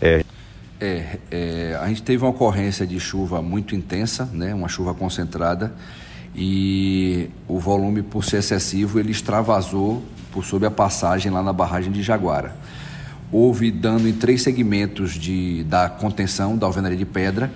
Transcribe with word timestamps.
É. 0.00 0.24
É, 0.78 1.18
é, 1.30 1.78
a 1.80 1.88
gente 1.88 2.02
teve 2.02 2.22
uma 2.22 2.30
ocorrência 2.30 2.86
de 2.86 3.00
chuva 3.00 3.40
muito 3.40 3.74
intensa, 3.74 4.28
né, 4.32 4.54
uma 4.54 4.68
chuva 4.68 4.92
concentrada, 4.92 5.72
e 6.34 7.30
o 7.48 7.58
volume, 7.58 8.02
por 8.02 8.24
ser 8.24 8.38
excessivo, 8.38 9.00
ele 9.00 9.10
extravasou 9.10 10.02
por 10.30 10.44
sob 10.44 10.66
a 10.66 10.70
passagem 10.70 11.32
lá 11.32 11.42
na 11.42 11.52
barragem 11.52 11.90
de 11.90 12.02
Jaguara. 12.02 12.54
Houve 13.32 13.70
dano 13.70 14.06
em 14.06 14.12
três 14.12 14.42
segmentos 14.42 15.12
de, 15.12 15.64
da 15.64 15.88
contenção 15.88 16.58
da 16.58 16.66
alvenaria 16.66 16.98
de 16.98 17.06
pedra 17.06 17.50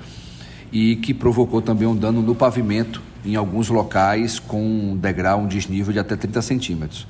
e 0.73 0.97
que 0.97 1.13
provocou 1.13 1.61
também 1.61 1.87
um 1.87 1.95
dano 1.95 2.23
no 2.23 2.35
pavimento 2.35 3.03
em 3.25 3.37
alguns 3.37 3.69
locais 3.69 4.39
com 4.39 4.63
um 4.63 4.97
degrau, 4.97 5.41
um 5.41 5.47
desnível 5.47 5.93
de 5.93 5.99
até 5.99 6.17
30 6.17 6.41
centímetros. 6.41 7.07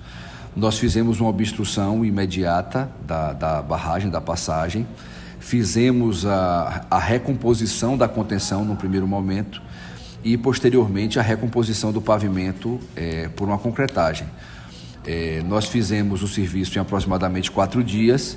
Nós 0.55 0.79
fizemos 0.79 1.21
uma 1.21 1.31
obstrução 1.31 2.05
imediata 2.05 2.91
da, 3.07 3.33
da 3.33 3.63
barragem, 3.63 4.11
da 4.11 4.21
passagem, 4.21 4.87
fizemos 5.39 6.27
a, 6.27 6.87
a 6.91 6.99
recomposição 6.99 7.97
da 7.97 8.09
contenção 8.09 8.65
no 8.65 8.77
primeiro 8.77 9.07
momento 9.07 9.63
e 10.25 10.37
posteriormente 10.37 11.19
a 11.19 11.23
recomposição 11.23 11.93
do 11.93 12.01
pavimento 12.01 12.79
é, 12.97 13.29
por 13.29 13.49
uma 13.49 13.59
concretagem. 13.59 14.27
É, 15.07 15.43
nós 15.47 15.67
fizemos 15.67 16.23
o 16.23 16.29
serviço 16.29 16.77
em 16.77 16.81
aproximadamente 16.81 17.51
quatro 17.51 17.83
dias, 17.83 18.37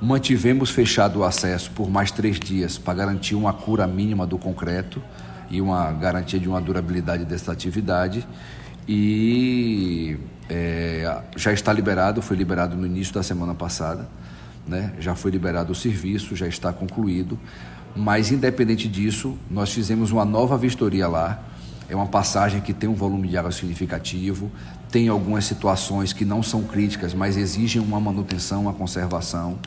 mantivemos 0.00 0.70
fechado 0.70 1.20
o 1.20 1.24
acesso 1.24 1.70
por 1.70 1.90
mais 1.90 2.10
três 2.10 2.38
dias 2.38 2.78
para 2.78 2.94
garantir 2.94 3.34
uma 3.34 3.52
cura 3.52 3.86
mínima 3.86 4.26
do 4.26 4.38
concreto 4.38 5.02
e 5.50 5.60
uma 5.60 5.90
garantia 5.92 6.38
de 6.38 6.48
uma 6.48 6.60
durabilidade 6.60 7.24
dessa 7.24 7.52
atividade. 7.52 8.26
E 8.86 10.18
é, 10.48 11.22
já 11.36 11.52
está 11.52 11.72
liberado, 11.72 12.20
foi 12.20 12.36
liberado 12.36 12.76
no 12.76 12.86
início 12.86 13.14
da 13.14 13.22
semana 13.22 13.54
passada, 13.54 14.08
né? 14.66 14.92
já 14.98 15.14
foi 15.14 15.30
liberado 15.30 15.72
o 15.72 15.74
serviço, 15.74 16.36
já 16.36 16.46
está 16.46 16.72
concluído. 16.72 17.38
Mas, 17.96 18.30
independente 18.32 18.88
disso, 18.88 19.38
nós 19.50 19.72
fizemos 19.72 20.10
uma 20.10 20.24
nova 20.24 20.58
vistoria 20.58 21.06
lá. 21.06 21.42
É 21.88 21.94
uma 21.94 22.06
passagem 22.06 22.60
que 22.60 22.72
tem 22.72 22.88
um 22.88 22.94
volume 22.94 23.28
de 23.28 23.36
água 23.36 23.52
significativo, 23.52 24.50
tem 24.90 25.08
algumas 25.08 25.44
situações 25.44 26.12
que 26.12 26.24
não 26.24 26.42
são 26.42 26.62
críticas, 26.62 27.14
mas 27.14 27.36
exigem 27.36 27.80
uma 27.80 28.00
manutenção, 28.00 28.62
uma 28.62 28.72
conservação. 28.72 29.58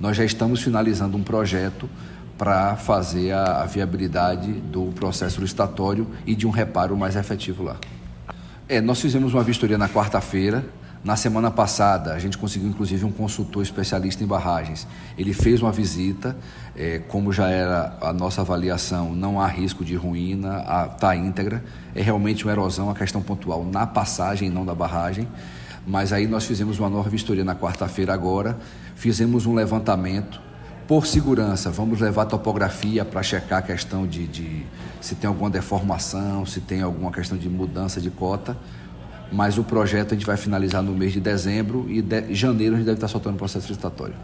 Nós 0.00 0.16
já 0.16 0.24
estamos 0.24 0.62
finalizando 0.62 1.16
um 1.16 1.22
projeto 1.22 1.88
para 2.36 2.76
fazer 2.76 3.32
a, 3.32 3.62
a, 3.62 3.66
viabilidade 3.66 4.52
do 4.52 4.86
processo 4.94 5.40
licitatório 5.40 6.06
e 6.26 6.34
de 6.34 6.46
um 6.46 6.50
reparo 6.50 6.96
mais 6.96 7.16
efetivo 7.16 7.62
lá. 7.62 7.76
É, 8.68 8.80
nós 8.80 9.00
fizemos 9.00 9.32
uma 9.32 9.44
vistoria 9.44 9.78
na 9.78 9.88
quarta-feira. 9.88 10.64
Na 11.04 11.14
semana 11.14 11.52
passada, 11.52 12.14
a 12.14 12.18
gente 12.18 12.36
conseguiu 12.36 12.68
inclusive 12.68 13.04
um 13.04 13.12
consultor 13.12 13.62
especialista 13.62 14.24
em 14.24 14.26
barragens. 14.26 14.88
Ele 15.16 15.32
fez 15.32 15.62
uma 15.62 15.70
visita, 15.70 16.36
é, 16.74 16.98
como 16.98 17.32
já 17.32 17.48
era 17.48 17.96
a 18.00 18.12
nossa 18.12 18.40
avaliação, 18.40 19.14
não 19.14 19.40
há 19.40 19.46
risco 19.46 19.84
de 19.84 19.94
ruína, 19.94 20.64
está 20.92 21.14
íntegra. 21.14 21.62
É 21.94 22.02
realmente 22.02 22.44
uma 22.44 22.50
erosão, 22.50 22.86
uma 22.86 22.94
questão 22.94 23.22
pontual 23.22 23.64
na 23.64 23.86
passagem, 23.86 24.50
não 24.50 24.66
da 24.66 24.74
barragem. 24.74 25.28
Mas 25.86 26.12
aí 26.12 26.26
nós 26.26 26.44
fizemos 26.44 26.80
uma 26.80 26.90
nova 26.90 27.08
vistoria 27.08 27.44
na 27.44 27.54
quarta-feira 27.54 28.12
agora, 28.12 28.58
fizemos 28.96 29.46
um 29.46 29.54
levantamento 29.54 30.40
por 30.86 31.06
segurança, 31.06 31.70
vamos 31.70 32.00
levar 32.00 32.22
a 32.22 32.26
topografia 32.26 33.04
para 33.04 33.22
checar 33.22 33.58
a 33.58 33.62
questão 33.62 34.06
de, 34.06 34.26
de, 34.26 34.64
se 35.00 35.16
tem 35.16 35.26
alguma 35.26 35.50
deformação, 35.50 36.46
se 36.46 36.60
tem 36.60 36.80
alguma 36.80 37.10
questão 37.10 37.36
de 37.36 37.48
mudança 37.48 38.00
de 38.00 38.10
cota. 38.10 38.56
Mas 39.32 39.58
o 39.58 39.64
projeto 39.64 40.12
a 40.12 40.14
gente 40.14 40.26
vai 40.26 40.36
finalizar 40.36 40.82
no 40.82 40.92
mês 40.92 41.12
de 41.12 41.20
dezembro 41.20 41.86
e 41.88 42.00
de 42.00 42.32
janeiro 42.32 42.74
a 42.74 42.78
gente 42.78 42.86
deve 42.86 42.98
estar 42.98 43.08
soltando 43.08 43.34
o 43.34 43.38
processo 43.38 43.66
licitatório. 43.66 44.14